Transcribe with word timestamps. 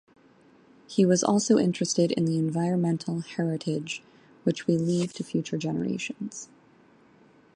He 0.87 1.05
was 1.05 1.23
also 1.23 1.59
interested 1.59 2.11
in 2.13 2.25
the 2.25 2.39
environmental 2.39 3.19
heritage 3.19 4.01
which 4.43 4.65
we 4.65 4.75
leave 4.75 5.13
to 5.13 5.23
future 5.23 5.57
generations. 5.59 6.49